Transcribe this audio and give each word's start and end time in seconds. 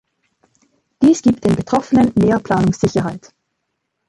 Dies 1.03 1.21
gibt 1.21 1.43
den 1.45 1.55
Betroffenen 1.55 2.11
mehr 2.15 2.39
Planungssicherheit. 2.39 3.35